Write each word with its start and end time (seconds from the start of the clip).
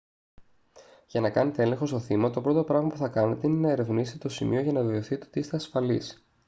για 1.07 1.21
να 1.21 1.29
κάνετε 1.29 1.61
έλεγχο 1.63 1.85
στο 1.85 1.99
θύμα 1.99 2.29
το 2.29 2.41
πρώτο 2.41 2.63
πράγμα 2.63 2.87
που 2.87 2.97
θα 2.97 3.07
κάνετε 3.09 3.47
είναι 3.47 3.59
να 3.59 3.71
ερευνήσετε 3.71 4.17
το 4.17 4.29
σημείο 4.29 4.61
για 4.61 4.71
να 4.71 4.81
βεβαιωθείτε 4.81 5.25
ότι 5.27 5.39
είστε 5.39 5.55
ασφαλείς 5.55 6.25